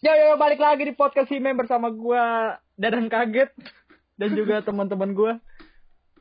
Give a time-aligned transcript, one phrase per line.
[0.00, 3.52] Yo yo balik lagi di podcast Hime bersama gua Dadan Kaget
[4.16, 5.32] dan juga teman-teman gua.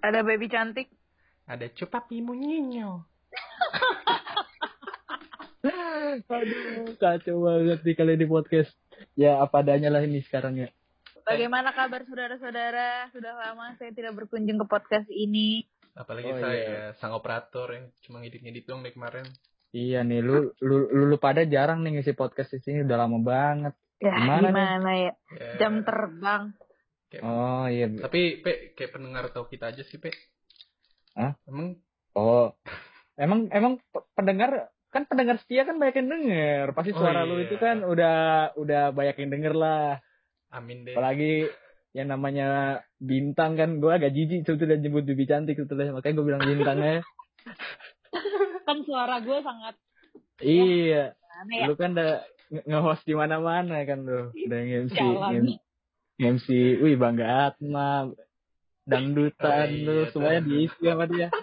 [0.04, 0.92] Ada baby cantik.
[1.48, 3.00] Ada cupapi munyinyo.
[6.28, 8.72] Aduh, kacau banget nih kali di podcast.
[9.16, 10.68] Ya apa adanya lah ini sekarang ya.
[11.24, 13.08] Bagaimana kabar saudara-saudara?
[13.16, 15.64] Sudah lama saya tidak berkunjung ke podcast ini.
[15.96, 16.84] Apalagi Oh, saya iya.
[17.00, 19.28] sang operator yang cuma ngedit-ngedit doang dari kemarin.
[19.70, 23.18] Iya nih, lu lu lu, lu pada jarang nih ngisi podcast di sini udah lama
[23.20, 23.74] banget.
[24.00, 25.00] Ya, Gimana gimana, nih?
[25.00, 25.14] ya?
[25.32, 26.44] Ya, Jam terbang.
[27.08, 27.86] kayak- Oh iya.
[27.92, 30.10] Tapi Pe, kayak pendengar tahu kita aja sih Pe.
[31.14, 31.38] Hah?
[31.44, 31.78] Emang
[32.12, 32.50] Oh.
[33.16, 34.52] Emang emang pe- pendengar
[34.90, 36.66] kan pendengar setia kan banyak yang denger.
[36.72, 37.46] Pasti Oh, suara lu iya.
[37.46, 38.18] itu kan udah
[38.56, 40.02] udah banyak yang denger lah.
[40.50, 40.94] amin deh.
[40.94, 41.46] Apalagi
[41.92, 42.48] yang namanya
[42.96, 47.02] bintang kan gue agak jijik sebetulnya nyebut bibi cantik sebetulnya makanya gue bilang bintangnya
[48.70, 49.74] Kan suara gue sangat
[50.40, 51.10] iya
[51.50, 51.66] ya.
[51.66, 54.94] lu kan udah nge- nge-host di mana-mana kan lu udah nge-
[56.16, 58.14] nge-MC wih bangga Atma
[58.86, 61.28] dangdutan Oh, lu iya, semuanya diisi sama dia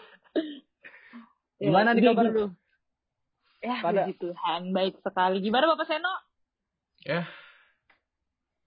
[1.56, 2.46] Ya, gimana nih kabar lu
[3.58, 4.70] Ya, Pada- puji Tuhan.
[4.70, 5.40] Baik sekali.
[5.40, 6.12] Gimana Bapak Seno?
[7.02, 7.26] Ya.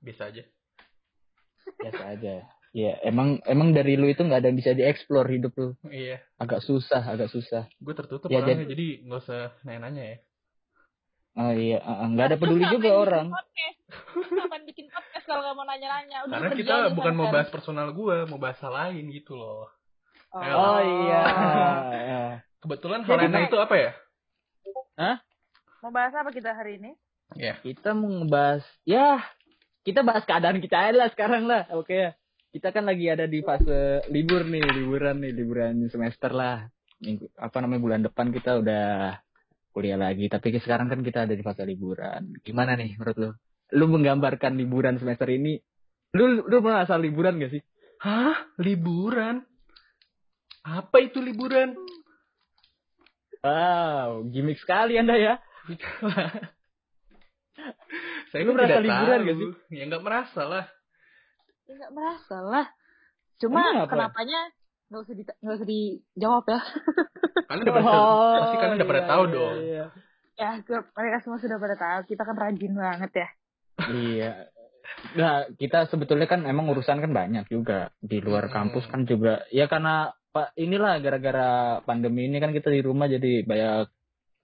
[0.02, 0.44] Bisa aja.
[1.72, 2.36] biasa aja
[2.72, 6.22] ya emang emang dari lu itu nggak ada yang bisa dieksplor hidup lu Iya.
[6.38, 10.18] agak susah agak susah Gue tertutup Ya, orangnya jadi nggak usah nanya-nanya ya.
[11.36, 15.66] oh iya uh, uh, nggak ada peduli juga orang Ngapain bikin podcast kalau nggak mau
[15.66, 16.18] nanya-nanya?
[16.24, 17.34] Udah Karena kerja kita aja bukan mau sana.
[17.34, 19.66] bahas personal gue, mau bahas hal lain gitu loh.
[20.30, 21.22] Oh, oh iya
[21.90, 22.24] Ya.
[22.62, 23.92] Kebetulan hal lain itu apa ya?
[25.80, 26.92] Mau bahas apa kita hari ini?
[27.34, 27.56] Ya.
[27.62, 29.22] kita mau ngebahas ya
[29.86, 32.10] kita bahas keadaan kita aja lah sekarang lah oke ya
[32.50, 36.66] kita kan lagi ada di fase libur nih liburan nih liburan semester lah
[37.00, 39.16] Minggu, apa namanya bulan depan kita udah
[39.72, 43.30] kuliah lagi tapi sekarang kan kita ada di fase liburan gimana nih menurut lu
[43.70, 45.62] lu menggambarkan liburan semester ini
[46.18, 47.64] lu lu merasa liburan gak sih
[48.00, 48.48] Hah?
[48.58, 49.44] Liburan?
[50.64, 51.76] Apa itu liburan?
[53.40, 55.36] wow gimmick sekali anda ya
[58.30, 59.28] Saya Lu merasa tidak liburan tahu.
[59.28, 59.50] gak sih?
[59.74, 60.66] Ya nggak merasa lah.
[61.70, 62.66] Ya, nggak merasa lah.
[63.38, 64.50] Cuma Emang kenapanya
[64.90, 66.60] nggak usah di nggak usah dijawab ya.
[67.50, 67.98] Kalian udah pasti,
[68.42, 69.56] pasti kalian udah pada iya, tahu iya, dong.
[69.62, 69.86] iya.
[70.40, 70.50] Ya,
[70.98, 72.00] mereka semua sudah pada tahu.
[72.10, 73.28] Kita kan rajin banget ya.
[73.86, 74.34] Iya.
[75.14, 78.54] Nah, kita sebetulnya kan emang urusan kan banyak juga di luar Hmm.
[78.54, 79.46] kampus kan juga.
[79.54, 83.90] Ya karena Pak inilah gara-gara pandemi ini kan kita di rumah jadi banyak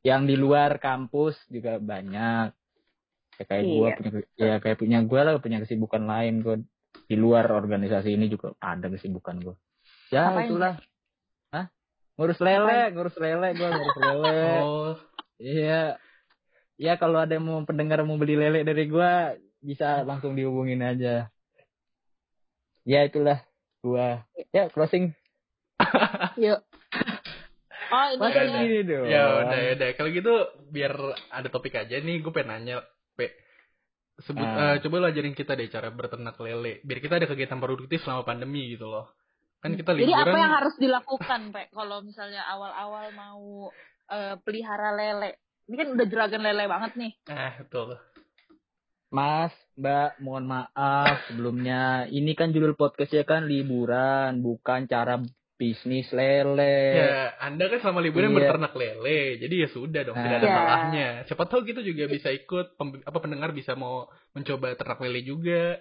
[0.02, 2.50] yang di luar kampus juga banyak.
[3.38, 3.98] Ya kayak gua Iya.
[3.98, 6.58] punya ya kayak punya gua lah punya kesibukan lain gua
[7.06, 9.56] di luar organisasi ini juga ada kesibukan gua.
[10.10, 10.74] Ya Ngapain, itulah.
[11.54, 11.66] Hah?
[12.18, 14.42] Ngurus lele, ngurus lele gua ngurus lele.
[14.66, 14.94] Oh,
[15.38, 15.98] Iya.
[16.76, 21.30] Ya kalau ada yang mau pendengar mau beli lele dari gua bisa langsung dihubungin aja.
[22.86, 23.42] Ya itulah
[23.82, 24.26] gua.
[24.54, 25.14] Ya closing.
[26.42, 26.62] Yuk.
[27.86, 28.60] Oh, ini Masa ya, ya.
[28.66, 29.06] gini dong.
[29.06, 29.88] ya udah ya udah.
[29.94, 30.34] Kalau gitu
[30.74, 30.94] biar
[31.30, 32.76] ada topik aja nih, gue pengen nanya,
[33.14, 33.38] Pe.
[34.16, 34.76] Sebut, Ah.
[34.76, 38.24] eh, coba lu ajarin kita deh cara berternak lele, biar kita ada kegiatan produktif selama
[38.24, 39.12] pandemi gitu loh.
[39.60, 40.24] Kan kita Jadi liburan.
[40.24, 41.66] apa yang harus dilakukan, Pak?
[41.74, 43.68] Kalau misalnya awal-awal mau
[44.06, 45.42] eh, pelihara lele.
[45.66, 47.12] Ini kan udah juragan lele banget nih.
[47.28, 47.98] Ah, betul.
[49.10, 52.06] Mas, Mbak, mohon maaf sebelumnya.
[52.06, 55.18] Ini kan judul podcastnya kan liburan, bukan cara
[55.56, 56.78] bisnis lele.
[56.94, 58.38] Ya, Anda kan selama liburan Iya.
[58.38, 60.56] berternak lele, jadi ya sudah dong, tidak ada Ya.
[60.58, 61.08] salahnya.
[61.26, 65.80] Siapa tahu kita juga bisa ikut, pem- apa pendengar bisa mau mencoba ternak lele juga.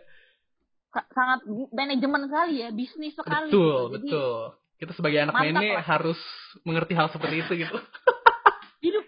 [0.89, 3.51] Sa- Sangat manajemen sekali ya, bisnis sekali.
[3.51, 3.83] betul, gitu.
[3.91, 4.34] Jadi, betul.
[4.75, 6.19] Kita sebagai anak nenek harus
[6.63, 7.75] mengerti hal seperti itu gitu.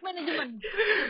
[0.07, 0.49] manajemen.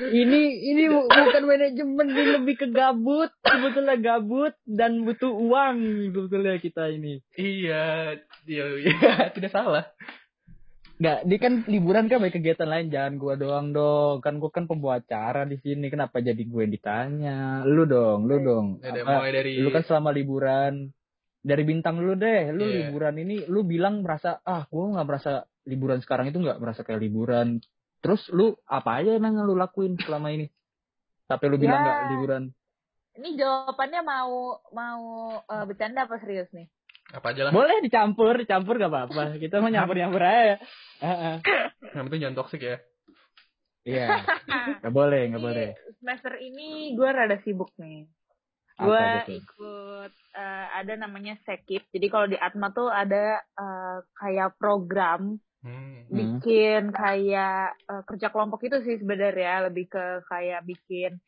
[0.02, 3.28] Ini ini bu- bukan manajemen, ini lebih ke gabut.
[3.42, 5.76] Sebetulnya gabut dan butuh uang
[6.10, 7.20] sebetulnya kita ini.
[7.34, 8.96] iya, iya, iya,
[9.36, 9.84] tidak salah.
[10.96, 14.24] Nggak, ini kan liburan kan banyak kegiatan lain, jangan gua doang dong.
[14.24, 17.60] Kan gua kan pembawa acara di sini, kenapa jadi gue ditanya?
[17.62, 18.66] Lu dong, lu dong.
[18.80, 20.88] Ya udah, Apa, mulai dari lu kan selama liburan
[21.44, 22.88] dari bintang lu deh, lu Iya.
[22.88, 25.32] liburan ini lu bilang merasa ah gua nggak merasa
[25.68, 27.60] liburan sekarang itu nggak merasa kayak liburan.
[28.00, 30.46] Terus lu apa aja emang yang lu lakuin selama ini?
[31.26, 31.84] Sampai lu bilang Ya.
[31.84, 32.42] nggak liburan?
[33.16, 35.04] Ini jawabannya mau mau
[35.40, 36.68] eh, bercanda apa serius nih?
[37.06, 37.52] apa aja lah.
[37.54, 39.38] Boleh dicampur, dicampur gak apa-apa.
[39.38, 40.58] Kita mau nyampur-nyampur aja.
[41.06, 41.36] Heeh.
[41.94, 42.76] Yang penting jangan toksik ya.
[43.86, 44.26] Iya,
[44.82, 45.68] nggak boleh, nggak Ini boleh.
[46.02, 48.10] Semester ini gue rada sibuk nih.
[48.76, 49.06] Gue
[49.38, 51.86] ikut eh, ada namanya Sekip.
[51.94, 56.38] Jadi kalau di Atma tuh ada eh, kayak program Hmm.
[56.38, 61.18] bikin kayak eh, kerja kelompok itu sih sebenarnya lebih ke kayak bikin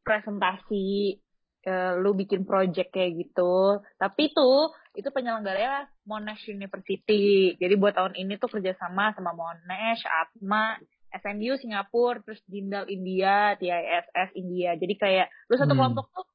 [0.00, 1.20] presentasi
[1.66, 3.84] eh, lu bikin project kayak gitu.
[4.00, 4.50] Tapi itu
[4.96, 7.52] itu penyelenggaranya Monash University.
[7.60, 10.80] Jadi buat tahun ini tuh kerjasama sama Monash Atma
[11.12, 14.72] SMU Singapura terus Jindal India TISS India.
[14.80, 15.84] Jadi kayak lu satu Hmm.
[15.84, 16.26] kelompok tuh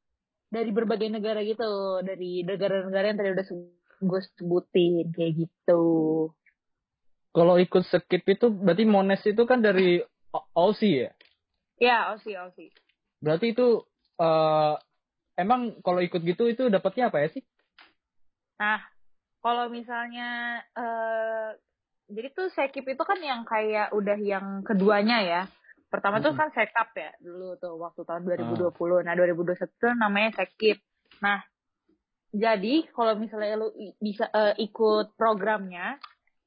[0.53, 2.05] dari berbagai negara gitu.
[2.05, 3.47] Dari negara-negara yang tadi udah
[4.01, 5.85] gue sebutin kayak gitu
[7.31, 10.03] Kalau ikut skip itu berarti Mones itu kan dari
[10.55, 11.11] Aussie ya?
[11.81, 12.71] ya Aussie Aussie
[13.23, 13.87] Berarti itu
[14.19, 14.75] eh
[15.39, 17.43] emang kalau ikut gitu itu dapatnya apa ya sih?
[18.59, 18.83] Nah,
[19.39, 21.49] kalau misalnya eh
[22.11, 25.41] jadi tuh sekip itu kan yang kayak udah yang keduanya ya.
[25.87, 26.39] Pertama tuh Mm-mm.
[26.39, 29.07] kan sekap ya dulu tuh waktu tahun 2020.
[29.07, 30.79] Nah, 2021 tuh namanya sekip.
[31.23, 31.39] Nah,
[32.31, 35.99] jadi kalau misalnya lu bisa eh, ikut programnya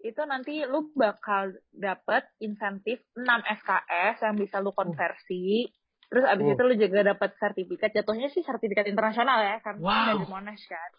[0.05, 5.65] itu nanti lu bakal dapet insentif 6 SKS yang bisa lu konversi.
[6.05, 6.53] Terus abis Oh.
[6.53, 7.91] itu lu juga dapat sertifikat.
[7.91, 10.07] Jatuhnya sih sertifikat internasional ya, karena Wow.
[10.21, 10.91] dari Monash kan.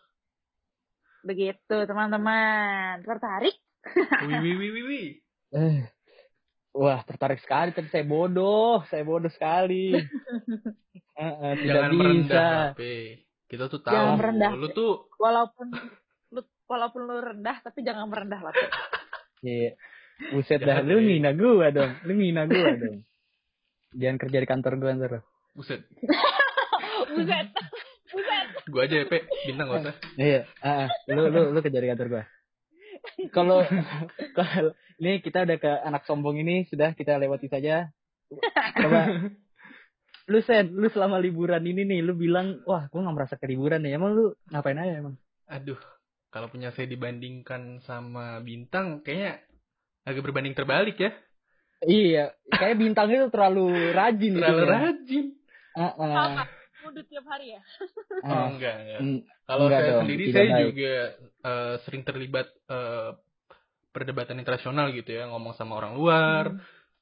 [1.22, 3.02] Begitu teman-teman.
[3.02, 3.56] Tertarik?
[4.26, 5.08] Wih, wih, wih, wih.
[5.56, 5.88] Eh.
[6.76, 9.94] Wah, tertarik sekali tapi saya bodoh, saya bodoh sekali.
[11.16, 12.00] Eh, eh, tidak Jangan bisa.
[12.04, 12.82] merendah, HP.
[13.48, 13.96] Kita tuh tahu.
[13.96, 14.52] Jangan merendah.
[14.52, 15.68] Lu tuh Walaupun
[16.36, 18.52] lu walaupun lu rendah tapi jangan merendah lah.
[19.44, 19.76] Iya.
[20.32, 21.92] Buset dah, lu ngina gua dong.
[22.08, 23.04] Lu ngina gua dong.
[23.96, 25.14] Jangan kerja di kantor gua ntar.
[25.56, 25.84] buset.
[27.16, 27.48] Buset.
[28.12, 28.48] Buset.
[28.72, 29.28] Gua aja ya, Pe.
[29.48, 29.96] Bintang gak usah.
[30.16, 30.90] Iya, ah, ah.
[31.12, 32.24] lu lu lu kerja di kantor gua.
[33.36, 33.60] Kalau
[34.38, 34.72] kalau
[35.04, 37.92] ini kita udah ke anak sombong ini sudah kita lewati saja.
[38.80, 39.32] Coba
[40.26, 44.00] lu sen, lu selama liburan ini nih, lu bilang, wah, gua nggak merasa keliburan nih.
[44.00, 45.16] Emang lu ngapain aja emang?
[45.46, 45.78] Aduh,
[46.36, 49.40] kalau punya saya dibandingkan sama bintang, kayaknya
[50.04, 51.16] agak berbanding terbalik ya.
[51.80, 54.44] Iya, kayak bintang itu terlalu rajin gitu.
[54.44, 54.76] Terlalu ya.
[54.84, 55.26] rajin.
[55.72, 55.96] Ah, ah.
[55.96, 56.44] Sama.
[56.86, 57.62] Udut tiap hari ya.
[58.20, 58.48] Oh, Ah.
[58.52, 59.00] enggak, enggak.
[59.00, 60.60] Mm, Kalau saya dong, sendiri, saya baik.
[60.68, 60.94] juga
[61.46, 63.10] eh, sering terlibat eh,
[63.90, 66.44] perdebatan internasional gitu ya, ngomong sama orang luar,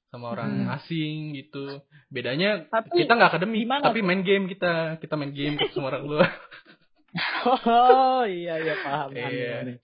[0.08, 0.76] sama orang Hmm.
[0.78, 1.82] asing gitu.
[2.08, 6.30] Bedanya Tapi kita nggak akademik, tapi main game kita, kita main game sama orang luar.
[7.46, 9.54] Oh iya iya paham aneh Iya.
[9.62, 9.78] aneh.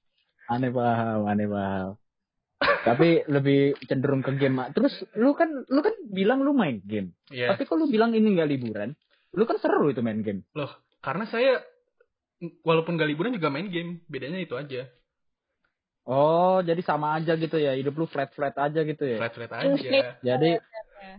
[0.49, 1.89] Aneh paham, aneh paham.
[2.59, 4.57] Tapi lebih cenderung ke game.
[4.73, 7.13] Terus lu kan lu kan bilang lu main game.
[7.29, 7.53] Iya.
[7.53, 8.97] Tapi kok lu bilang ini nggak liburan?
[9.37, 10.41] Lu kan seru itu main game.
[10.99, 11.61] Karena saya
[12.63, 14.87] walaupun gak liburan juga main game, bedanya itu aja.
[16.07, 17.75] Oh, jadi sama aja gitu ya.
[17.75, 19.19] Hidup lu flat-flat aja gitu ya.
[19.21, 19.91] Flat-flat Muslim.
[19.93, 20.17] aja.
[20.19, 20.51] Jadi
[20.99, 21.15] Ya.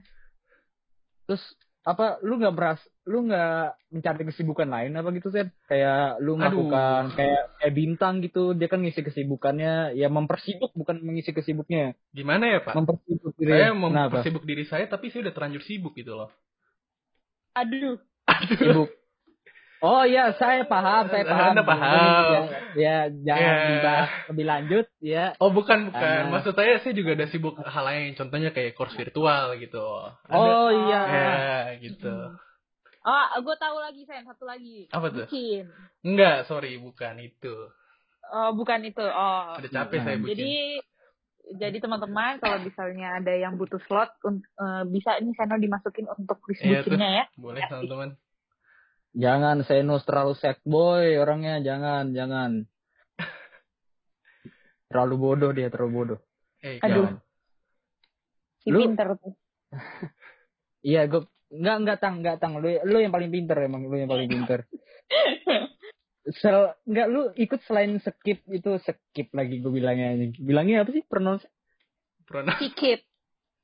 [1.24, 1.44] terus
[1.80, 5.48] apa lu nggak beras lu nggak mencari kesibukan lain apa gitu Sen?
[5.64, 11.32] Kayak lu melakukan kayak kayak bintang gitu, dia kan ngisi kesibukannya ya mempersibuk bukan mengisi
[11.32, 11.96] kesibuknya.
[12.12, 12.76] Gimana ya, Pak?
[12.76, 13.50] Mempersibuk diri.
[13.56, 13.82] Saya Kenapa?
[13.88, 16.30] mempersibuk diri saya, tapi saya udah terlanjur sibuk gitu loh.
[17.56, 17.98] Aduh.
[18.60, 18.99] sibuk.
[19.80, 21.56] Oh iya, saya paham, saya paham.
[21.56, 22.20] Anda paham.
[22.28, 22.40] Ya,
[22.76, 23.64] ya jangan Ya.
[23.66, 25.24] dibahas lebih lanjut, ya.
[25.36, 26.28] Oh bukan bukan, Ah.
[26.28, 29.80] maksud saya saya juga udah sibuk hal lain, contohnya kayak course virtual gitu.
[30.28, 31.00] Ada- Oh iya.
[31.08, 31.32] ya
[31.80, 32.12] gitu.
[33.00, 34.28] Oh, gue tahu lagi, Sen.
[34.28, 34.84] Satu lagi.
[34.92, 35.24] Apa tuh?
[35.24, 35.64] Bucin.
[36.02, 37.72] Enggak, sorry bukan itu.
[38.28, 39.00] Oh, bukan itu.
[39.00, 39.56] Oh.
[39.56, 40.36] Ada capek Nah, saya bucin.
[40.36, 40.52] Jadi
[41.50, 46.84] jadi teman-teman kalau misalnya ada yang butuh slot eh, bisa ini channel dimasukin untuk Iya,
[46.84, 46.92] tuh.
[46.92, 47.24] bucinnya ya.
[47.34, 48.20] Boleh teman-teman.
[49.10, 52.50] Jangan Senus terlalu sad boy orangnya, jangan, jangan.
[54.86, 56.18] Terlalu bodoh dia, terlalu bodoh.
[56.60, 57.06] Eh, Aduh.
[57.06, 57.14] jangan.
[58.60, 59.34] Si Lu- pinter tuh.
[60.80, 62.56] Iya, gue enggak enggak tang, enggak tang.
[62.56, 64.64] Lu, lu yang paling pinter emang, lu yang paling pinter.
[66.40, 70.32] Sel, enggak lu ikut selain skip itu skip lagi gue bilangnya ini.
[70.40, 71.44] Bilangnya apa sih pronounce?
[72.24, 73.04] Pronoun Sikip.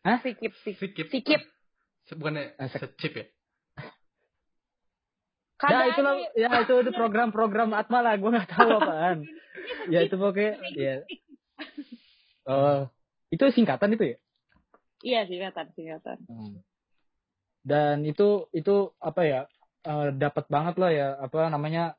[0.05, 0.21] Hah?
[0.21, 0.53] Sikip.
[0.61, 1.41] Sikip.
[2.05, 3.33] Se- Bukannya Ah, sek- secip
[5.57, 5.65] ya?
[5.65, 6.29] Ya Kagak itu lah, aja.
[6.37, 9.25] ya itu itu program-program Atma lah, gue nggak tahu apaan.
[9.89, 10.97] ya itu pokoknya, ya.
[12.47, 12.87] Oh,
[13.33, 14.17] itu singkatan itu ya?
[15.03, 16.19] Iya, singkatan, singkatan.
[16.29, 16.61] Hmm.
[17.67, 19.41] Dan itu itu apa ya?
[19.87, 21.95] eh, dapat banget lah ya apa namanya?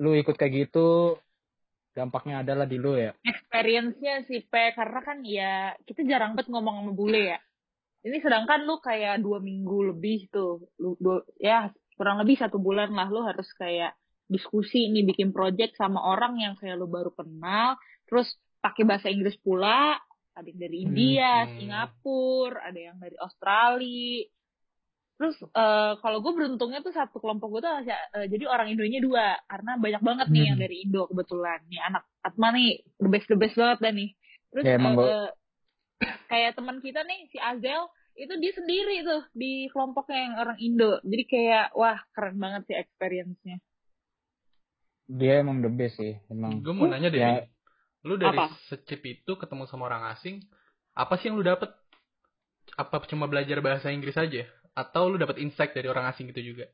[0.00, 1.16] Lu ikut kayak gitu
[1.96, 3.16] dampaknya adalah di lu ya.
[3.24, 4.76] Experience-nya sih, Pe.
[4.76, 7.40] Karena kan ya, kita jarang banget ngomong sama bule ya.
[8.04, 10.68] Ini sedangkan lu kayak dua minggu lebih tuh.
[10.76, 13.08] Lu, dua, ya, kurang lebih satu bulan lah.
[13.08, 13.96] Lu harus kayak
[14.28, 17.80] diskusi nih, bikin project sama orang yang kayak lu baru kenal.
[18.06, 18.28] Terus
[18.60, 19.96] pakai bahasa Inggris pula.
[20.36, 21.52] Ada yang dari India, Hmm.
[21.56, 24.28] Singapura, ada yang dari Australia.
[25.16, 29.40] Terus eh, kalau gue beruntungnya tuh satu kelompok gue tuh eh, jadi orang Indonya dua
[29.48, 30.48] karena banyak banget nih Hmm.
[30.52, 34.10] yang dari Indo kebetulan nih anak Atma nih the best the best banget dah nih.
[34.52, 35.28] Terus Ya, emang eh, eh,
[36.28, 37.88] kayak teman kita nih si Azel
[38.22, 42.76] itu dia sendiri tuh di kelompoknya yang orang Indo jadi kayak wah keren banget sih
[42.82, 43.56] experience-nya
[45.18, 46.52] Dia emang the best sih, emang.
[46.62, 47.30] Gue mau nanya deh, Ya.
[48.06, 48.44] Lu dari Apa?
[48.68, 50.36] secip itu ketemu sama orang asing,
[50.94, 51.70] apa sih yang lu dapet?
[52.82, 54.42] Apa cuma belajar bahasa Inggris aja?
[54.80, 56.66] Atau lu dapet insight dari orang asing gitu juga?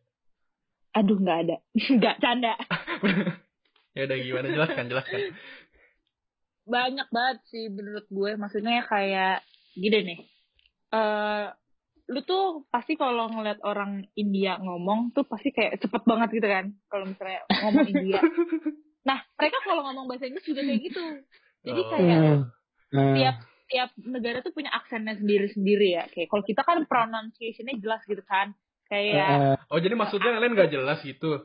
[0.98, 1.56] aduh nggak ada
[1.96, 2.52] nggak canda
[3.96, 5.20] ya udah gimana jelaskan jelaskan.
[6.74, 9.42] banyak banget sih menurut gue maksudnya kayak
[9.74, 10.18] gini nih
[10.92, 11.46] eh
[12.06, 16.76] lu tuh pasti kalau ngeliat orang India ngomong tuh pasti kayak cepet banget gitu kan
[16.86, 18.20] kalau misalnya ngomong India
[19.08, 21.02] nah mereka kalau ngomong bahasa Inggris juga kayak gitu
[21.62, 21.88] jadi Oh.
[21.88, 22.20] kayak
[22.92, 23.16] Hmm.
[23.16, 23.36] tiap
[23.72, 28.52] tiap negara tuh punya aksennya sendiri-sendiri ya kayak kalau kita kan pronunciation-nya jelas gitu kan
[28.84, 31.40] kayak Eh, Oh jadi maksudnya kalian gak jelas gitu?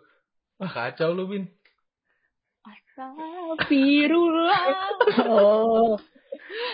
[0.60, 1.48] Wah kacau lu Bin.
[2.68, 4.60] Astagfirullah
[5.24, 5.96] oh.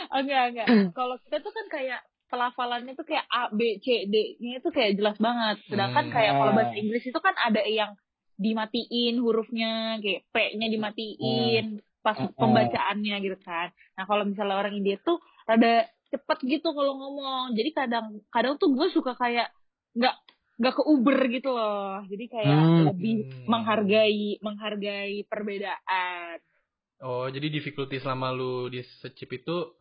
[0.10, 2.02] Oh, enggak enggak kalau kita tuh kan kayak
[2.34, 6.14] pelafalannya tuh kayak A B C D nya itu kayak jelas banget sedangkan Hmm.
[6.18, 6.58] kayak kalau Ah.
[6.58, 7.94] bahasa Inggris itu kan ada yang
[8.36, 11.66] dimatiin hurufnya kayak P-nya dimatiin
[12.02, 12.34] pas Ah, ah.
[12.34, 17.70] pembacaannya gitu kan nah kalau misalnya orang India tuh rada cepet gitu kalau ngomong jadi
[17.72, 19.54] kadang kadang tuh gue suka kayak
[19.94, 20.16] nggak
[20.54, 22.84] nggak ke Uber gitu loh jadi kayak Hmm.
[22.90, 23.46] lebih Hmm.
[23.48, 26.38] menghargai menghargai perbedaan
[27.00, 29.76] Oh jadi difficulty selama lu di secip itu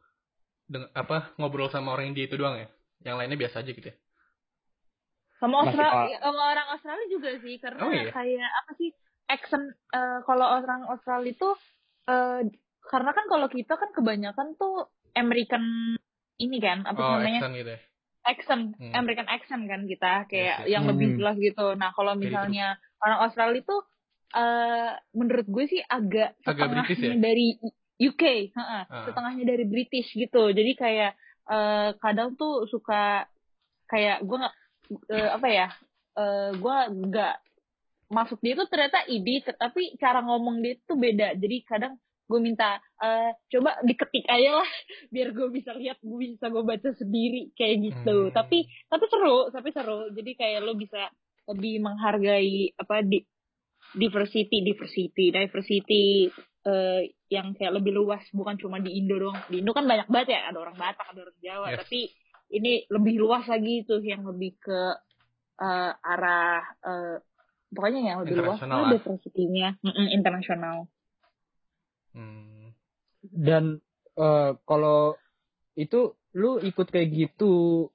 [0.73, 2.67] deng- apa ngobrol sama orang India itu doang ya?
[3.07, 3.97] Yang lainnya biasa aja gitu ya?
[5.43, 8.11] sama Masih, Australia sama orang Australia juga sih karena Oh, iya?
[8.15, 8.91] kayak apa sih
[9.27, 11.49] accent eh, kalau orang Australia itu
[12.07, 12.41] eh,
[12.83, 14.87] karena kan kalau kita kan kebanyakan tuh
[15.19, 15.65] American
[16.39, 17.81] ini kan apa Oh namanya accent gitu ya?
[18.23, 18.93] accent Hmm.
[18.95, 20.73] American accent kan kita kayak Yes, yes.
[20.79, 21.17] yang lebih Hmm.
[21.19, 22.67] jelas gitu nah kalau Very misalnya
[23.03, 23.77] orang Australia itu
[24.33, 27.15] eh menurut gue sih agak Agak setengahnya British ya?
[27.19, 27.47] dari
[27.99, 29.05] UK heeh, Ah.
[29.05, 31.13] setengahnya dari British gitu jadi kayak
[31.45, 33.27] eh kadang tuh suka
[33.87, 34.55] kayak gue nggak
[35.09, 35.69] eh, apa ya
[36.15, 36.77] eh gue
[37.09, 37.35] nggak
[38.09, 42.77] masuk dia tuh ternyata ide tapi cara ngomong dia tuh beda jadi kadang gue minta
[42.99, 44.71] eh coba diketik aja lah
[45.13, 48.33] biar gue bisa lihat gue bisa gue baca sendiri kayak gitu Hmm.
[48.33, 51.11] tapi tapi seru tapi seru jadi kayak lo bisa
[51.49, 53.21] lebih menghargai apa di
[53.93, 56.31] diversity diversity diversity
[56.63, 57.01] eh,
[57.33, 59.39] yang kayak lebih luas bukan cuma di Indo doang.
[59.51, 61.67] Di Indo kan banyak banget ya ada orang Batak ada orang Jawa.
[61.75, 61.79] Yes.
[61.85, 62.01] tapi
[62.53, 64.81] ini lebih luas lagi tuh yang lebih ke
[65.59, 67.17] eh, arah eh,
[67.73, 68.93] pokoknya yang lebih luas lah.
[68.93, 69.81] diversity-nya
[70.13, 70.87] internasional.
[72.13, 72.77] Hmm.
[73.25, 73.81] Dan
[74.21, 75.17] eh, kalau
[75.75, 77.89] itu lu ikut kayak gitu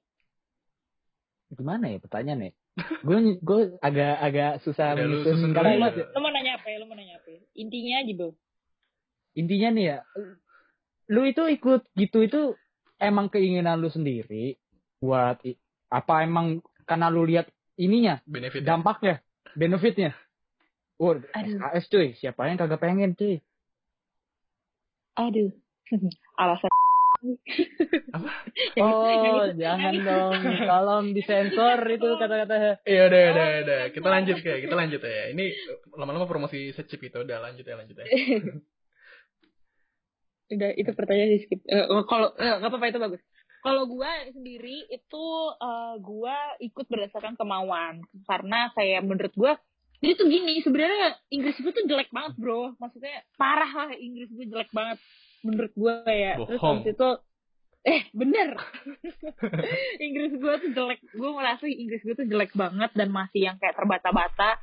[1.48, 2.52] gimana ya pertanyaan ya?
[3.06, 6.76] Gue gue agak agak susah lu menyusun kalimat lo mau nanya apa ya?
[6.82, 7.40] Lo mau nanya apa ya?
[7.58, 8.30] Intinya aja bro
[9.38, 9.98] Intinya nih ya,
[11.14, 12.40] lu itu ikut gitu itu
[12.98, 14.58] emang keinginan lu sendiri
[14.98, 15.38] buat
[15.88, 17.46] apa emang karena lu lihat
[17.78, 18.66] ininya Benefit.
[18.66, 18.74] ya?
[18.74, 19.14] dampaknya
[19.54, 20.10] benefitnya.
[20.98, 21.30] Oh, Aduh.
[21.54, 23.38] SKS cuy, siapa yang kagak pengen cuy?
[25.18, 25.50] aduh
[26.42, 26.70] alasan
[28.14, 28.30] Apa?
[28.78, 30.38] Oh, jangan dong,
[30.70, 32.78] tolong disensor itu kata-kata.
[32.86, 33.82] Iya udah udah Oh, udah.
[33.90, 34.56] Kita lanjut ya.
[34.62, 35.24] Kita lanjut ya.
[35.34, 35.44] Ini
[35.98, 38.06] lama-lama promosi secip itu udah lanjut ya lanjut ya.
[40.48, 41.60] udah itu pertanyaan di skip.
[41.92, 43.22] Oh, kalau eh, nggak apa-apa itu bagus.
[43.58, 45.26] Kalau gua sendiri itu
[45.60, 48.04] eh, gua ikut berdasarkan kemauan.
[48.24, 49.52] Karena kayak menurut gua
[49.98, 52.72] jadi tuh gini sebenarnya Inggris gua tuh jelek banget bro.
[52.80, 54.98] Maksudnya parah lah Inggris gua jelek banget
[55.44, 56.34] menurut gua ya.
[56.38, 56.76] Terus Bohong.
[56.80, 57.10] habis itu
[57.88, 58.48] eh bener.
[60.06, 63.76] Inggris gua tuh jelek gua merasa Inggris gua tuh jelek banget dan masih yang kayak
[63.76, 64.62] terbata-bata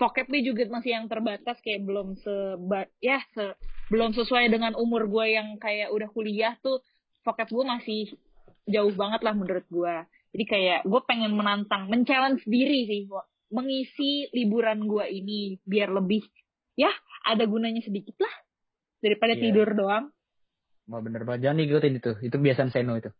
[0.00, 3.52] vocabnya juga masih yang terbatas kayak belum seba ya se
[3.92, 6.80] belum sesuai dengan umur gue yang kayak udah kuliah tuh
[7.20, 8.08] vocab gue masih
[8.64, 9.94] jauh banget lah menurut gue
[10.32, 13.04] jadi kayak gue pengen menantang men-challenge diri sih
[13.52, 16.24] mengisi liburan gue ini biar lebih
[16.80, 16.88] ya
[17.28, 18.34] ada gunanya sedikit lah
[19.04, 19.52] daripada Iya.
[19.52, 20.08] tidur doang
[20.90, 22.12] Mau bener banget jangan ngikutin itu.
[22.18, 23.14] Itu kebiasaan Seno itu.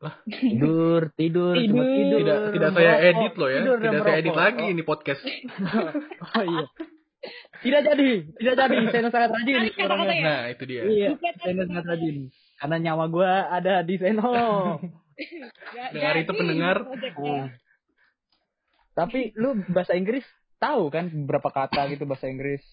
[0.00, 0.14] Lah?
[0.40, 1.92] Tidur, tidur, cuma Tidur.
[1.92, 2.18] tidur.
[2.24, 3.60] Tidak tidak saya edit loh ya.
[3.60, 5.22] tidur Tidak saya edit lagi ini podcast.
[6.36, 6.66] Oh iya.
[7.60, 8.76] Tidak jadi, tidak jadi.
[8.88, 10.16] Seno sangat rajin kata-kata orangnya.
[10.16, 10.24] ya?
[10.24, 10.82] Nah, itu dia.
[10.88, 11.08] Iya,
[11.44, 12.16] Seno sangat rajin.
[12.56, 14.32] Karena nyawa gua ada di Seno.
[15.76, 16.76] Gak Dengar itu pendengar.
[16.88, 17.52] Nah.
[18.96, 20.24] Tapi lu bahasa Inggris
[20.56, 22.64] tahu kan berapa kata gitu bahasa Inggris?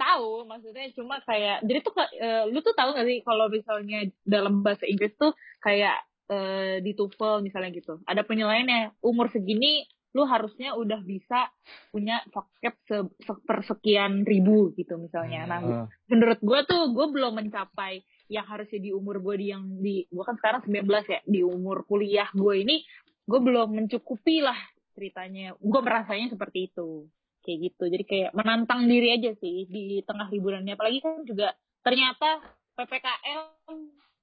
[0.00, 4.64] tahu maksudnya cuma kayak jadi tuh eh, lu tuh tahu gak sih kalau misalnya dalam
[4.64, 6.00] bahasa Inggris tuh kayak
[6.30, 7.98] eh, di TOEFL misalnya gitu.
[8.06, 11.54] Ada penilaiannya umur segini lu harusnya udah bisa
[11.94, 15.46] punya vocab se- sepersekian ribu gitu misalnya.
[15.46, 15.86] Nah Hmm.
[16.10, 20.24] menurut gue tuh gue belum mencapai yang harusnya di umur gue di yang di gue
[20.26, 22.82] kan sekarang 19 ya di umur kuliah gue ini
[23.22, 24.58] gue belum mencukupi lah
[24.98, 25.54] ceritanya.
[25.62, 27.06] Gue merasanya seperti itu.
[27.46, 27.84] Kayak gitu.
[27.88, 30.74] Jadi kayak menantang diri aja sih di tengah liburannya.
[30.74, 31.54] Apalagi kan juga
[31.86, 32.42] ternyata
[32.74, 33.40] ppkm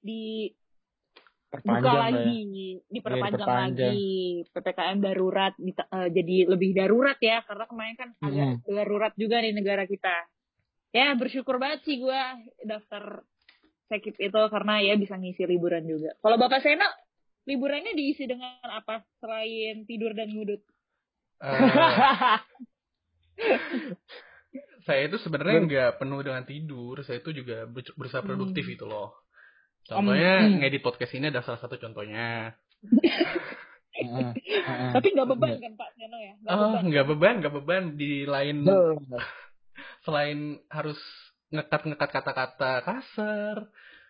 [0.04, 0.52] di
[1.48, 2.00] buka ya.
[2.12, 2.39] lagi
[2.92, 3.92] diperpanjang diperpanjang.
[3.96, 4.08] lagi
[4.51, 9.88] ppkm darurat eh, jadi lebih darurat ya karena kemarin kan agak darurat juga di negara
[9.88, 10.27] kita
[10.92, 12.22] ya bersyukur banget sih gue
[12.68, 13.24] daftar
[13.88, 16.88] sakit itu karena ya bisa ngisi liburan juga kalau bapak Sena
[17.48, 20.60] liburannya diisi dengan apa selain tidur dan ngudut
[21.38, 21.54] Eh,
[24.89, 27.06] saya itu sebenarnya nggak penuh dengan tidur.
[27.06, 28.74] Saya itu juga ber- berusaha produktif Hmm.
[28.74, 29.13] gitu loh.
[29.88, 30.60] Contohnya Hmm.
[30.60, 32.51] ngedit podcast ini ada salah satu contohnya.
[33.96, 34.32] Heeh.
[34.96, 35.60] tapi nggak beban Iya.
[35.63, 37.84] kan Pak Seno ya nggak Oh, beban nggak beban, nggak beban.
[37.96, 38.58] Di lain
[40.06, 41.00] selain harus
[41.50, 43.58] ngekat-ngekat kata-kata kasar.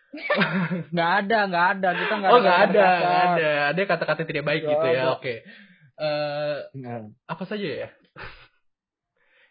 [0.88, 1.88] Nggak ada, nggak ada.
[1.92, 3.50] Kita nggak oh, nggak ada, nggak ada.
[3.76, 4.96] Ada kata-kata yang tidak baik Nggak gitu ya.
[4.96, 5.04] ada.
[5.12, 5.34] Oke.
[5.98, 7.00] Eh, Nggak.
[7.28, 7.88] apa saja ya?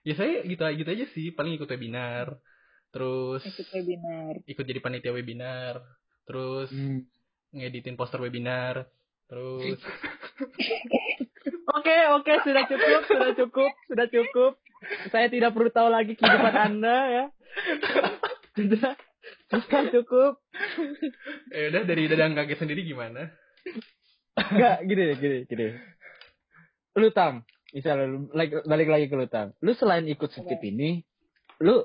[0.02, 2.42] ya saya gitu gitu aja sih, paling ikut webinar.
[2.90, 5.78] Terus ikut webinar ikut jadi panitia webinar.
[6.28, 7.08] Terus Hmm.
[7.50, 8.86] ngeditin poster webinar.
[9.28, 9.80] Terus
[11.68, 14.54] Oke, oke, sudah cukup, sudah cukup, sudah cukup.
[15.10, 17.26] Saya tidak perlu tahu lagi kehidupan Anda ya.
[18.54, 18.96] Sudah,
[19.50, 20.34] sudah cukup.
[21.50, 23.32] eh udah dari dadang kaget sendiri gimana?
[24.38, 25.68] Enggak, gini, gini, gini.
[26.96, 29.52] Lu Tam, misalnya lu, like, balik lagi ke lu Tam.
[29.60, 31.04] Lu selain ikut secip ini,
[31.60, 31.84] lu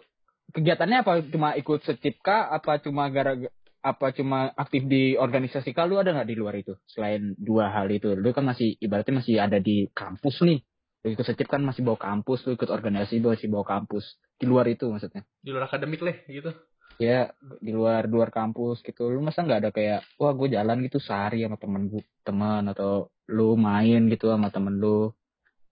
[0.52, 1.12] kegiatannya apa?
[1.26, 2.48] Cuma ikut secip kah?
[2.48, 3.34] Apa cuma gara
[3.82, 5.90] apa cuma aktif di organisasi kah?
[5.90, 6.78] Lu ada nggak di luar itu?
[6.86, 10.62] Selain dua hal itu, lu kan masih ibaratnya masih ada di kampus nih.
[11.02, 14.22] Lu ikut secip kan masih bawa kampus, lu ikut organisasi masih bawa kampus.
[14.38, 15.26] Di luar itu maksudnya.
[15.42, 16.54] Di luar akademik lah gitu.
[17.02, 19.10] Ya, di luar luar kampus gitu.
[19.10, 23.10] Lu masa nggak ada kayak, wah gue jalan gitu sehari sama temen gue, teman atau
[23.26, 25.10] lu main gitu sama temen lu.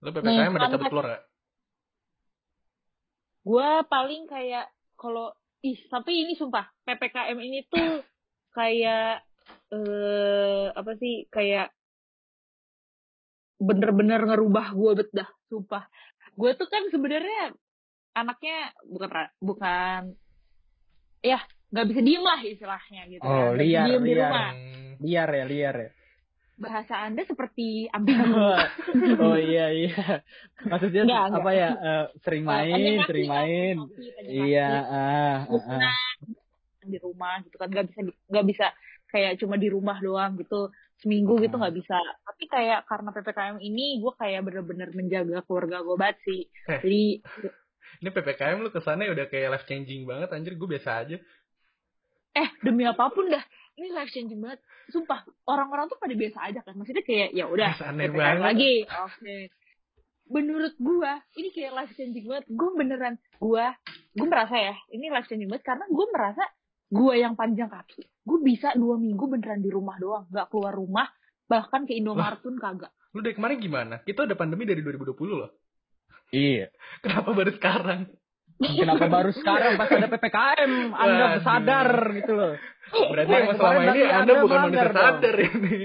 [0.03, 1.23] Lu PPKM ada cabut keluar gak?
[3.41, 4.69] gue paling kayak
[5.01, 8.01] kalau ih tapi ini sumpah ppkm ini tuh
[8.57, 9.23] kayak
[9.71, 11.71] eh apa sih kayak
[13.61, 15.85] bener-bener ngerubah gue bet dah sumpah
[16.33, 17.53] gue tuh kan sebenarnya
[18.17, 20.03] anaknya bukan bukan
[21.21, 21.39] ya
[21.71, 23.55] nggak bisa diem lah istilahnya gitu Oh, kan.
[23.55, 24.21] Nggak bisa liar, diem di liar.
[24.27, 25.91] rumah Hmm, Liar ya, liar ya.
[26.61, 28.37] Bahasa anda seperti ambigu
[29.25, 30.21] oh iya iya.
[30.63, 31.41] Maksudnya Nggak, nggak.
[31.41, 31.69] apa ya?
[31.73, 33.77] eh, sering main, Penyakit, sering main.
[34.23, 35.95] Iya, ah, ah, ah.
[36.81, 38.67] di rumah gitu kan nggak bisa nggak bisa
[39.09, 41.65] kayak cuma di rumah doang gitu seminggu gitu Hmm.
[41.65, 46.41] nggak bisa tapi kayak karena ppkm ini gue kayak bener-bener menjaga keluarga gue banget sih
[46.69, 46.81] Eh.
[46.81, 47.03] jadi
[48.01, 51.17] Ini PPKM lu kesannya udah kayak life changing banget anjir, gue biasa aja.
[52.33, 53.45] eh demi apa pun dah
[53.79, 57.71] ini life changing banget sumpah orang-orang tuh pada biasa aja kan maksudnya kayak ya udah
[57.91, 58.43] Aneh PPKM banget.
[58.43, 59.37] lagi oke
[60.31, 63.75] menurut gua ini kayak life changing banget gue beneran gua
[64.15, 66.45] gue merasa ya ini life changing banget karena gue merasa
[66.91, 71.07] gua yang panjang kaki gue bisa dua minggu beneran di rumah doang nggak keluar rumah
[71.51, 73.95] bahkan ke Indomaret pun kagak Lu dari kemarin gimana?
[74.07, 75.51] Kita udah pandemi dari 2020 loh.
[76.31, 76.71] Iya.
[77.03, 78.07] Kenapa baru sekarang?
[78.61, 81.41] Kenapa baru sekarang pas ada PPKM Anda Waduh.
[81.41, 82.55] sadar gitu loh.
[82.91, 84.97] Berarti Wah, kemarin selama ini Anda Anda bukan manusia dong.
[84.99, 85.79] sadar ini.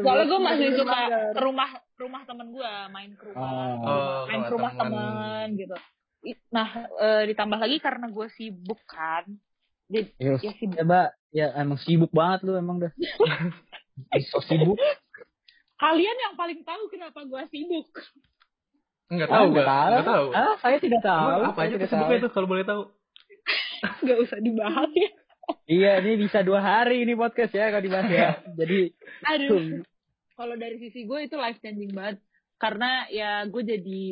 [0.00, 3.46] soalnya gue masih suka ke rumah rumah temen gue main ke rumah
[3.78, 4.90] Oh, main ke rumah temen.
[4.90, 5.76] teman gitu
[6.48, 9.22] nah eh, ditambah lagi karena gue sibuk kan
[9.86, 10.40] jadi Yes.
[10.40, 12.90] ya sibuk Ya, Mbak, ya emang sibuk banget lu emang dah.
[14.30, 14.74] so sibuk.
[15.76, 17.86] kalian yang paling tahu kenapa gue sibuk
[19.08, 19.68] Enggak Ah, tahu nggak gak?
[19.68, 19.88] tahu.
[19.88, 20.26] Enggak tahu.
[20.32, 21.26] Ah, saya tidak tahu.
[21.26, 22.22] Emang apa Saya aja tahu.
[22.22, 22.82] tuh kalau boleh tahu?
[24.04, 25.10] nggak usah dibahas ya
[25.66, 28.28] Iya, ini bisa dua hari ini podcast ya kalau dibahas ya.
[28.60, 29.82] Jadi, aduh
[30.32, 32.22] kalau dari sisi gue itu life changing banget
[32.56, 34.02] karena ya gue jadi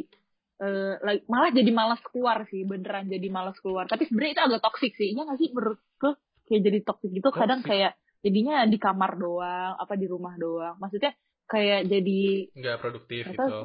[0.61, 4.61] eh, like- malah jadi malas keluar sih beneran jadi malas keluar tapi sebenarnya itu agak
[4.61, 6.13] toxic sih iya nggak sih menurut gue
[6.45, 11.15] kayak jadi toxic gitu kadang kayak jadinya di kamar doang apa di rumah doang maksudnya
[11.47, 12.21] kayak jadi
[12.53, 13.59] Enggak produktif Nggak gitu.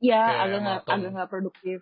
[0.00, 1.78] Ya Kayak agak nggak agak nggak produktif.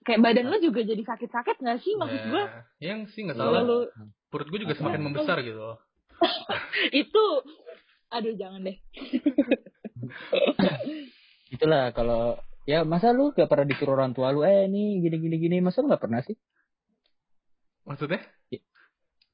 [0.00, 1.92] Kayak badan lu juga jadi sakit-sakit nggak sih?
[1.94, 2.42] Maksud gue
[2.78, 3.62] Ya, yang sih enggak kalau salah.
[3.64, 3.78] lu
[4.26, 5.76] Perut gue juga semakin membesar gitu.
[7.02, 7.24] Itu
[8.08, 8.76] aduh jangan deh.
[11.48, 15.36] Itulah kalau ya masa lu gak pernah disuruh orang tua lu eh ini gini gini
[15.38, 16.34] gini masa lu gak pernah sih?
[17.82, 18.22] Maksudnya?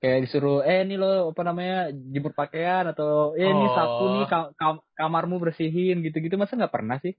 [0.03, 3.71] kayak disuruh eh ini lo apa namanya jemur pakaian atau eh ini Oh.
[3.71, 7.15] sapu nih ka- kam- kamarmu bersihin gitu-gitu masa nggak pernah sih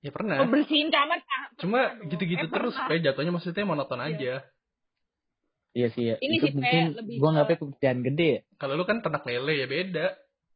[0.00, 0.40] Ya pernah.
[0.40, 2.88] oh, bersihin kamar ah, Cuma gitu-gitu Eh, terus pernah.
[2.88, 4.08] kayak jatuhnya maksudnya monoton Iya.
[4.08, 4.34] aja.
[5.70, 6.16] Iya sih ya.
[6.18, 8.32] Ini itu sih, mungkin lebih gua ke- ngapain pekerjaan gede.
[8.56, 10.06] Kalau lu kan ternak lele ya beda.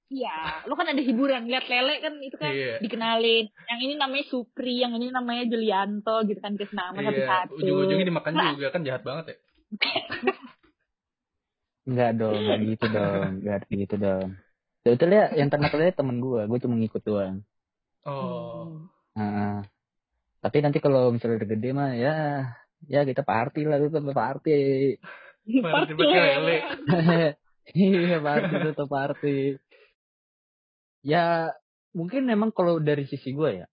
[0.06, 2.80] Iya, lu kan ada hiburan lihat lele kan itu kan Iya.
[2.80, 3.44] dikenalin.
[3.68, 7.52] Yang ini namanya Supri, yang ini namanya Julianto gitu kan dikasih nama Iya, satu-satu.
[7.60, 9.36] ujung-ujungnya dimakan juga kan jahat banget ya.
[11.84, 14.28] Enggak dong, enggak gitu dong, enggak gitu dong.
[14.80, 17.44] Sebetulnya yang ternak lele temen gua, gua cuma ngikut doang.
[18.04, 18.88] Oh.
[19.14, 19.62] Nah,
[20.44, 22.16] tapi nanti kalau misalnya udah gede mah ya
[22.84, 24.60] ya kita party lah tetap party.
[25.44, 25.92] Party
[27.78, 29.38] iya party tetap party.
[31.04, 31.52] Ya
[31.94, 33.66] mungkin memang kalau dari sisi gue ya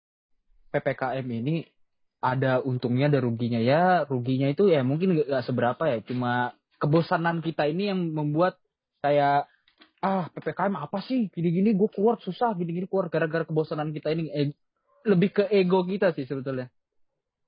[0.70, 1.66] ppkm ini
[2.22, 3.58] ada untungnya ada ruginya.
[3.58, 8.60] Ya ruginya itu ya mungkin gak, gak seberapa ya cuma kebosanan kita ini yang membuat
[9.02, 9.48] kayak
[10.04, 11.32] ah ppkm apa sih?
[11.32, 13.10] Gini-gini gue keluar susah gini-gini keluar.
[13.10, 14.54] Gara-gara kebosanan kita ini eh,
[15.02, 16.68] lebih ke ego kita sih sebetulnya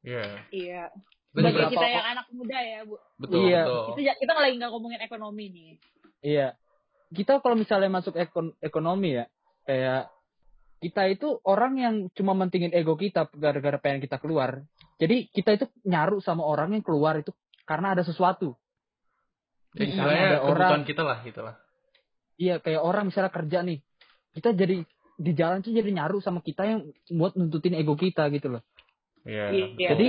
[0.02, 0.24] Iya.
[0.50, 0.82] Iya.
[1.30, 2.98] Bagi juga- kita yang anak muda ya, Bu.
[3.16, 3.62] Betul, Iya.
[3.64, 3.84] betul.
[3.96, 5.70] Kita kita lagi nggak ngomongin ekonomi nih.
[6.20, 6.48] Iya.
[7.08, 9.30] Kita kalau misalnya masuk ekon ekonomi ya,
[9.62, 10.10] kayak
[10.78, 14.66] kita itu orang yang cuma mentingin ego kita gara-gara pengen kita keluar.
[14.98, 17.30] Jadi kita itu nyaru sama orang yang keluar itu
[17.62, 18.58] karena ada sesuatu.
[19.72, 21.54] Ya, Misalnya ada kebutuhan orang- kita lah gitu lah.
[22.36, 23.78] Iya, kayak orang misalnya kerja nih.
[24.34, 24.82] Kita jadi
[25.22, 26.80] di jalan tuh jadi nyaru sama kita yang
[27.14, 28.62] buat nuntutin ego kita gitu loh.
[29.22, 29.54] Iya.
[29.54, 29.88] Iya.
[29.94, 30.06] Jadi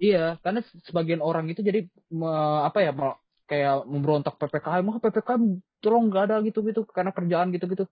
[0.00, 5.42] iya, karena sebagian orang itu jadi me- apa ya, mau kayak memberontak PPKM, mah PPKM
[5.78, 7.84] tolong nggak ada gitu-gitu karena kerjaan gitu-gitu.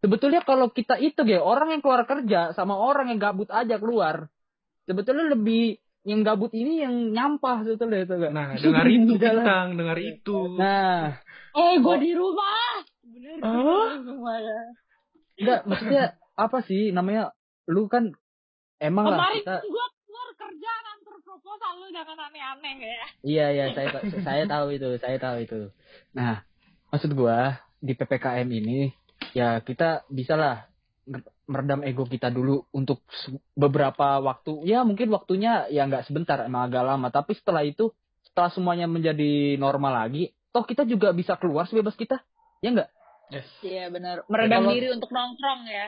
[0.00, 4.30] Sebetulnya kalau kita itu ya orang yang keluar kerja sama orang yang gabut aja keluar,
[4.86, 8.32] sebetulnya lebih yang gabut ini yang nyampah sebetulnya itu gak?
[8.32, 9.12] Nah, dengar itu.
[9.20, 10.38] Bintang, dengar itu.
[10.56, 12.72] Nah, Eh, gue di rumah.
[13.04, 13.36] Bener.
[13.42, 13.90] Oh.
[13.90, 14.60] di rumah ya.
[15.40, 16.02] Enggak maksudnya
[16.36, 17.32] apa sih namanya?
[17.66, 18.12] Lu kan
[18.80, 23.06] emang lah Kemarin kita gue keluar kerja nganter proposal lu jangan aneh-aneh ya.
[23.24, 23.88] Iya iya saya
[24.24, 25.60] saya tahu itu saya tahu itu.
[26.12, 26.44] Nah
[26.90, 28.92] maksud gua di ppkm ini
[29.32, 30.66] ya kita bisa lah
[31.06, 33.02] nge- meredam ego kita dulu untuk
[33.56, 37.90] beberapa waktu ya mungkin waktunya ya nggak sebentar emang agak lama tapi setelah itu
[38.26, 42.20] setelah semuanya menjadi normal lagi toh kita juga bisa keluar sebebas kita
[42.60, 42.90] ya nggak
[43.30, 43.46] Yes.
[43.62, 44.26] Iya benar.
[44.26, 45.86] Meredam Kalau- diri untuk nongkrong ya.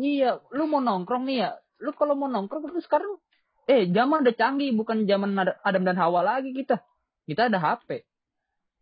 [0.00, 3.20] iya lu mau nongkrong nih ya lu kalau mau nongkrong itu sekarang
[3.64, 6.80] eh zaman udah canggih bukan zaman Ad- Adam dan Hawa lagi kita
[7.24, 8.00] kita ada HP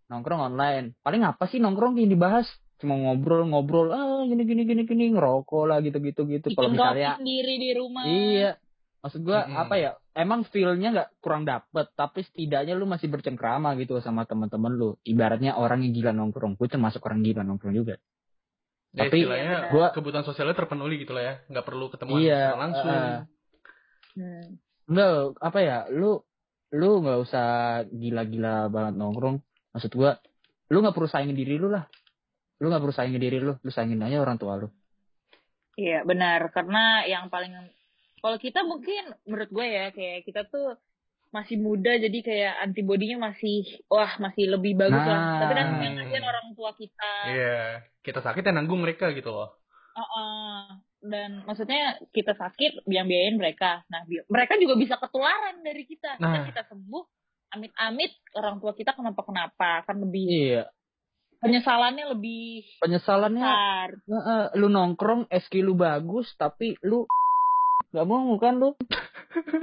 [0.06, 2.46] nongkrong online paling apa sih nongkrong yang dibahas
[2.78, 7.54] cuma ngobrol-ngobrol ah gini gini gini gini ngerokok lah gitu gitu gitu kalau misalnya sendiri
[7.58, 8.02] di rumah.
[8.06, 8.50] iya
[8.98, 9.56] maksud gua Mm-mm.
[9.56, 14.70] apa ya emang feelnya nggak kurang dapet tapi setidaknya lu masih bercengkrama gitu sama teman-teman
[14.70, 17.96] lu ibaratnya orang yang gila nongkrong gue termasuk orang gila nongkrong juga
[18.88, 19.20] Ya, Tapi
[19.68, 21.34] gua- kebutuhan sosialnya terpenuhi gitu lah ya.
[21.44, 22.88] Nggak perlu ketemu Iya, langsung.
[22.88, 23.20] uh,
[24.16, 24.48] Hmm.
[24.88, 26.24] Enggak, apa ya, lu
[26.72, 27.46] lu nggak usah
[27.84, 29.44] gila-gila banget nongkrong.
[29.76, 30.16] Maksud gua,
[30.72, 31.84] lu nggak perlu saingin diri lu lah.
[32.58, 34.72] Lu nggak perlu saingin diri lu, lu saingin aja orang tua lu.
[35.76, 37.52] Iya benar karena yang paling
[38.18, 40.76] kalau kita mungkin menurut gue ya kayak kita tuh
[41.28, 45.18] masih muda jadi kayak antibodinya masih wah masih lebih bagus lah.
[45.18, 45.38] Nah.
[45.44, 47.12] Tapi kan yang kasihan orang tua kita.
[47.28, 47.60] Iya.
[48.00, 49.52] Kita sakit ya nanggung mereka gitu loh.
[49.92, 50.80] Uh-uh.
[50.98, 53.84] Dan maksudnya kita sakit yang biayain mereka.
[53.86, 56.16] Nah bi- mereka juga bisa ketularan dari kita.
[56.16, 56.48] Nah.
[56.48, 57.04] Kita kita sembuh
[57.48, 60.64] amit-amit orang tua kita kenapa-kenapa kan lebih Iya.
[61.38, 63.88] penyesalannya lebih Penyesalannya, besar.
[64.04, 67.06] eh, lu nongkrong, SQ lu bagus, tapi lu
[67.88, 68.70] nggak mau kan lu?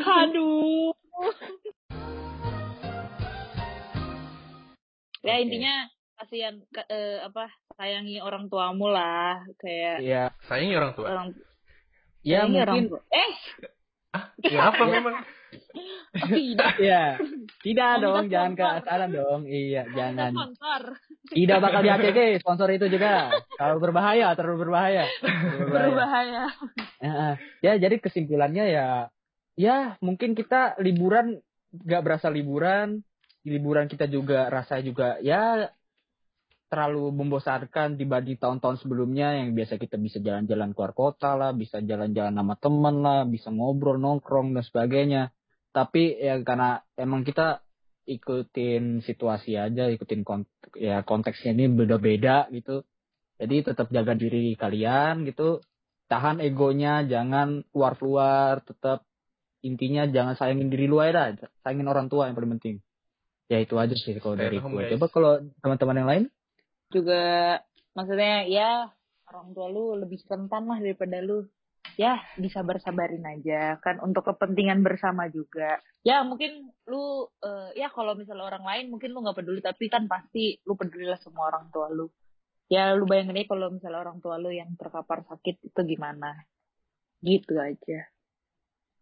[0.01, 0.93] Aduh.
[5.21, 10.23] ya intinya kasihan eh, apa sayangi orang tuamu lah kayak Iya.
[10.45, 11.07] Sayangi orang tua.
[11.07, 11.29] orang
[12.21, 12.89] Ya sayangi orang mungkin.
[12.89, 13.01] tua.
[13.11, 13.31] eh
[14.47, 15.15] Ya apa memang?
[16.31, 17.19] tidak Iya.
[17.61, 19.41] Tidak dong, jangan ke asaran dong.
[19.49, 20.31] Iya, jangan.
[20.31, 20.81] sponsor
[21.25, 23.33] Tidak bakal di ACC sponsor itu juga.
[23.57, 25.09] Kalau berbahaya, terlalu berbahaya.
[25.19, 26.43] Terlalu berbahaya.
[27.05, 28.87] berbahaya ya jadi kesimpulannya ya
[29.55, 31.39] ya mungkin kita liburan
[31.75, 33.03] nggak berasa liburan
[33.45, 35.69] liburan kita juga rasa juga ya
[36.65, 42.33] terlalu membosankan dibanding tahun-tahun sebelumnya yang biasa kita bisa jalan-jalan keluar kota lah bisa jalan-jalan
[42.35, 45.23] sama temen lah bisa ngobrol nongkrong dan sebagainya
[45.75, 47.59] tapi ya karena emang kita
[48.07, 50.47] ikutin situasi aja ikutin kont
[50.79, 52.87] ya konteksnya ini beda-beda gitu.
[53.35, 55.59] Jadi tetap jaga diri kalian gitu.
[56.07, 59.03] Tahan egonya jangan keluar-keluar tetap
[59.65, 61.51] intinya jangan sayangin diri lu aja dah.
[61.65, 62.79] sayangin orang tua yang paling penting.
[63.51, 66.23] Ya itu aja sih kalau dari gue coba kalau teman-teman yang lain?
[66.93, 67.23] Juga
[67.97, 68.95] maksudnya ya
[69.27, 71.49] orang tua lu lebih rentan lah daripada lu
[71.93, 78.49] ya disabar-sabarin aja kan untuk kepentingan bersama juga ya mungkin lu eh, ya kalau misalnya
[78.49, 81.93] orang lain mungkin lu nggak peduli tapi kan pasti lu peduli lah semua orang tua
[81.93, 82.09] lu
[82.67, 86.33] ya lu bayangin aja kalau misalnya orang tua lu yang terkapar sakit itu gimana
[87.21, 88.09] gitu aja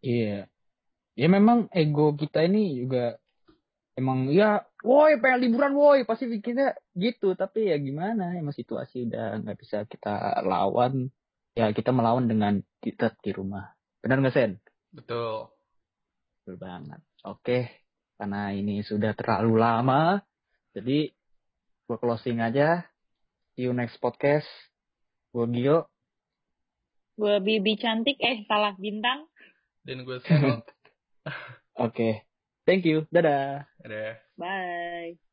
[0.04, 0.52] Iya.
[1.16, 3.16] Ya memang ego kita ini juga
[3.96, 7.34] emang ya, woi pengen liburan woi, pasti pikirnya gitu.
[7.40, 11.08] Tapi ya gimana, emang situasi udah nggak bisa kita lawan.
[11.54, 13.78] Ya kita melawan dengan kita di rumah.
[14.02, 14.52] Benar nggak Sen?
[14.90, 15.54] Betul.
[16.42, 17.00] Betul banget.
[17.24, 17.70] Oke,
[18.18, 20.20] karena ini sudah terlalu lama,
[20.74, 21.14] jadi
[21.86, 22.84] gua closing aja.
[23.54, 24.50] See you next podcast.
[25.30, 25.90] Gua Gio.
[27.14, 29.30] gue bibi cantik eh salah bintang
[29.86, 30.66] Dan gue Seno.
[31.86, 32.26] Oke,
[32.66, 33.06] thank you.
[33.14, 33.70] Dadah.
[33.86, 34.18] Ada.
[34.34, 35.33] bye